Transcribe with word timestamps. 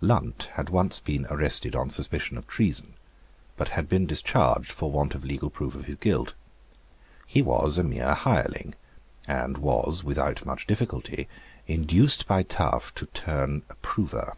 Lunt 0.00 0.50
had 0.52 0.70
once 0.70 1.00
been 1.00 1.26
arrested 1.30 1.74
on 1.74 1.90
suspicion 1.90 2.38
of 2.38 2.46
treason, 2.46 2.94
but 3.56 3.70
had 3.70 3.88
been 3.88 4.06
discharged 4.06 4.70
for 4.70 4.88
want 4.88 5.16
of 5.16 5.24
legal 5.24 5.50
proof 5.50 5.74
of 5.74 5.86
his 5.86 5.96
guilt. 5.96 6.32
He 7.26 7.42
was 7.42 7.76
a 7.76 7.82
mere 7.82 8.14
hireling, 8.14 8.76
and 9.26 9.58
was, 9.58 10.04
without 10.04 10.46
much 10.46 10.68
difficulty, 10.68 11.26
induced 11.66 12.28
by 12.28 12.44
Taaffe 12.44 12.94
to 12.94 13.06
turn 13.06 13.62
approver. 13.68 14.36